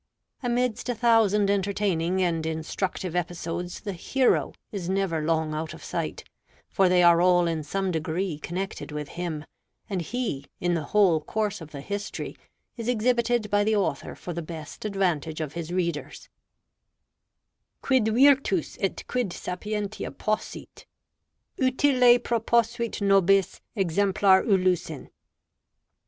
Amidst 0.41 0.89
a 0.89 0.95
thousand 0.95 1.51
entertaining 1.51 2.23
and 2.23 2.43
instructive 2.43 3.15
episodes 3.15 3.81
the 3.81 3.93
Hero 3.93 4.51
is 4.71 4.89
never 4.89 5.21
long 5.23 5.53
out 5.53 5.75
of 5.75 5.83
sight; 5.83 6.23
for 6.67 6.89
they 6.89 7.03
are 7.03 7.21
all 7.21 7.45
in 7.45 7.61
some 7.61 7.91
degree 7.91 8.39
connected 8.39 8.91
with 8.91 9.09
him; 9.09 9.45
and 9.87 10.01
He, 10.01 10.47
in 10.59 10.73
the 10.73 10.85
whole 10.85 11.21
course 11.21 11.61
of 11.61 11.69
the 11.69 11.81
History, 11.81 12.35
is 12.77 12.87
exhibited 12.87 13.51
by 13.51 13.63
the 13.63 13.75
author 13.75 14.15
for 14.15 14.33
the 14.33 14.41
best 14.41 14.85
advantage 14.85 15.39
of 15.39 15.53
his 15.53 15.71
readers: 15.71 16.29
"Quid 17.83 18.07
Virtus 18.07 18.79
et 18.81 19.03
quid 19.07 19.31
sapientia 19.31 20.09
possit, 20.09 20.87
Utile 21.57 22.17
proposuit 22.17 23.01
nobis 23.03 23.61
exemplar 23.75 24.41
Ulyssen." 24.45 25.11